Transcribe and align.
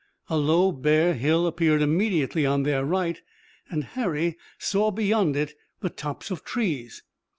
A 0.31 0.35
low 0.35 0.71
bare 0.71 1.13
hill 1.13 1.45
appeared 1.45 1.83
immediately 1.83 2.43
on 2.43 2.63
their 2.63 2.83
right, 2.83 3.21
and 3.69 3.83
Harry 3.83 4.35
saw 4.57 4.89
beyond 4.89 5.35
it 5.35 5.53
the 5.81 5.91
tops 5.91 6.31
of 6.31 6.43
trees. 6.43 7.03